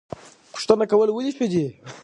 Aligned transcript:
پوښتنه 0.53 0.85
کول 0.91 1.09
ولې 1.11 1.31
ښه 1.37 1.45
دي؟ 1.51 1.65